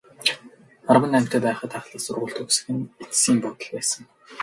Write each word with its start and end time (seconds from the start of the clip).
Арван 0.89 1.11
наймтай 1.13 1.41
байхад 1.45 1.71
ахлах 1.79 2.03
сургууль 2.05 2.35
төгсөх 2.37 2.67
нь 2.73 2.89
эцсийн 3.03 3.37
буудал 3.41 3.71
байсан. 3.75 4.01